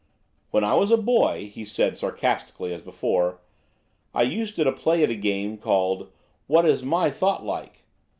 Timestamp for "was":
0.73-0.89